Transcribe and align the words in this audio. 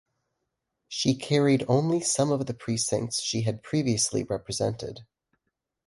She 0.87 1.13
carried 1.15 1.63
only 1.67 1.99
some 1.99 2.31
of 2.31 2.47
the 2.47 2.55
precincts 2.55 3.21
she 3.21 3.41
had 3.43 3.61
previously 3.61 4.23
represented. 4.23 5.05